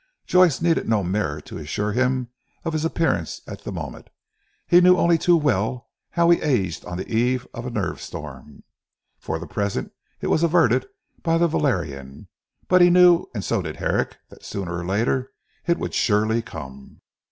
Joyce 0.25 0.63
needed 0.63 0.89
no 0.89 1.03
mirror 1.03 1.39
to 1.41 1.59
assure 1.59 1.91
him 1.91 2.29
of 2.65 2.73
his 2.73 2.83
appearance 2.83 3.41
at 3.45 3.61
the 3.63 3.71
moment. 3.71 4.09
He 4.65 4.81
knew 4.81 4.97
only 4.97 5.19
too 5.19 5.37
well 5.37 5.89
how 6.09 6.31
he 6.31 6.41
aged 6.41 6.83
on 6.85 6.97
the 6.97 7.07
eve 7.07 7.45
of 7.53 7.67
a 7.67 7.69
nerve 7.69 8.01
storm. 8.01 8.63
For 9.19 9.37
the 9.37 9.45
present 9.45 9.91
it 10.19 10.25
was 10.25 10.41
averted 10.41 10.87
by 11.21 11.37
the 11.37 11.47
valerian; 11.47 12.29
but 12.67 12.81
he 12.81 12.89
knew 12.89 13.27
and 13.35 13.45
so 13.45 13.61
did 13.61 13.75
Herrick, 13.75 14.17
that 14.29 14.43
sooner 14.43 14.75
or 14.79 14.85
later 14.87 15.33
it 15.67 15.77
would 15.77 15.93
surely 15.93 16.41
come. 16.41 17.01